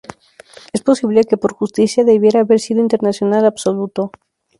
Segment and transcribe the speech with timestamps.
[0.73, 4.09] Es posible que por justicia debiera haber sido internacional absoluto.